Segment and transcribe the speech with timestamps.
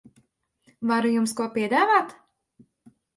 [0.91, 2.17] Varu jums ko piedāvāt?